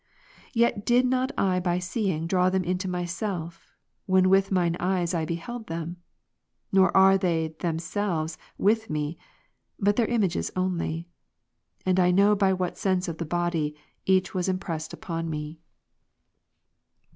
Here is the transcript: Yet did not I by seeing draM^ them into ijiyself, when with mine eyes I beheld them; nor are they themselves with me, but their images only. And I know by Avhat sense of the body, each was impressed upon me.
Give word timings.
Yet 0.55 0.83
did 0.83 1.05
not 1.05 1.31
I 1.37 1.59
by 1.59 1.77
seeing 1.77 2.27
draM^ 2.27 2.53
them 2.53 2.63
into 2.63 2.87
ijiyself, 2.87 3.59
when 4.07 4.31
with 4.31 4.51
mine 4.51 4.75
eyes 4.79 5.13
I 5.13 5.25
beheld 5.25 5.67
them; 5.67 5.97
nor 6.71 6.89
are 6.97 7.19
they 7.19 7.49
themselves 7.59 8.35
with 8.57 8.89
me, 8.89 9.19
but 9.77 9.97
their 9.97 10.07
images 10.07 10.49
only. 10.55 11.07
And 11.85 11.99
I 11.99 12.09
know 12.09 12.35
by 12.35 12.51
Avhat 12.51 12.77
sense 12.77 13.07
of 13.07 13.19
the 13.19 13.25
body, 13.29 13.75
each 14.07 14.33
was 14.33 14.49
impressed 14.49 14.91
upon 14.91 15.29
me. 15.29 15.59